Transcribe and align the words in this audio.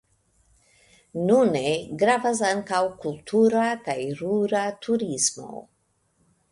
Nune 1.27 1.61
gravas 2.05 2.41
ankaŭ 2.49 2.81
kultura 3.05 3.69
kaj 3.87 3.99
rura 4.23 4.65
turismo. 4.87 5.55